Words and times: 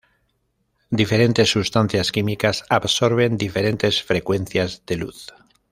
Diferentes 0.89 1.51
sustancias 1.51 2.11
químicas 2.11 2.63
absorben 2.71 3.37
diferentes 3.37 4.01
frecuencias 4.01 4.83
de 4.87 4.95
luz. 4.97 5.27